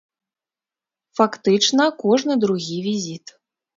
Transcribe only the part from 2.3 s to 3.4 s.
другі візіт.